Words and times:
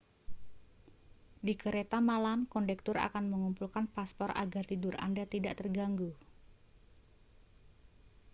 di 1.45 1.53
kereta 1.63 1.97
malam 2.09 2.39
kondektur 2.53 2.95
akan 3.07 3.23
mengumpulkan 3.33 3.85
paspor 3.95 4.29
agar 4.43 4.63
tidur 4.71 4.93
anda 5.05 5.23
tidak 5.33 5.53
terganggu 5.61 6.09